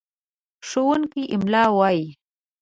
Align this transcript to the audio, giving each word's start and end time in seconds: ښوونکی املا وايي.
ښوونکی 0.67 1.23
املا 1.35 1.63
وايي. 1.77 2.05